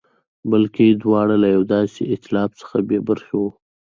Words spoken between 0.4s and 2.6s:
بلکې دواړه له یوه داسې اېتلاف